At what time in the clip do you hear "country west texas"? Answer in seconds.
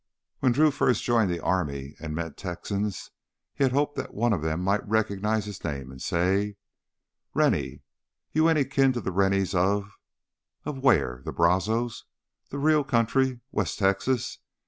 12.83-14.39